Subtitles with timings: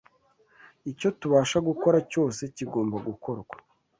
[0.91, 3.55] Icyo tubasha gukora cyose kigomba gukorwa